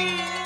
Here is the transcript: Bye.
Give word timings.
Bye. 0.00 0.39